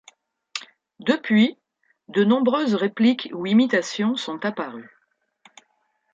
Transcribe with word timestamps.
Depuis, 0.99 1.59
de 2.07 2.23
nombreuses 2.23 2.73
répliques 2.73 3.29
ou 3.33 3.45
imitations 3.45 4.15
sont 4.15 4.43
apparues. 4.47 4.89